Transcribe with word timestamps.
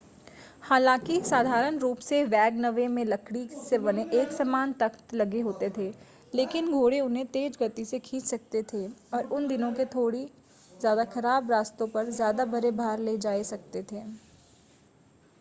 हालांकि 0.61 1.19
साधारण 1.25 1.77
रूप 1.79 1.97
से 1.97 2.23
वैगनवे 2.25 2.87
में 2.87 3.03
लकड़ी 3.05 3.45
से 3.65 3.77
बने 3.79 4.05
एकसमान 4.13 4.73
तख्त 4.73 5.13
लगे 5.13 5.41
होते 5.41 5.69
थे 5.77 5.87
लेकिन 6.33 6.71
घोड़े 6.71 6.99
उन्हें 6.99 7.25
तेज़ 7.27 7.57
गति 7.59 7.85
से 7.85 7.99
खींच 7.99 8.23
सकते 8.23 8.63
थे 8.73 8.85
और 9.13 9.27
उन 9.31 9.47
दिनों 9.47 9.71
के 9.73 9.85
थोड़ी 9.85 10.25
ज़्यादा 10.71 11.05
ख़राब 11.13 11.51
रास्तों 11.51 11.87
पर 11.87 12.09
ज़्यादा 12.11 12.45
बड़े 12.47 12.71
भार 12.73 12.99
ले 12.99 13.17
जाए 13.17 13.37
जा 13.37 13.49
सकते 13.49 13.83
थे 13.91 14.03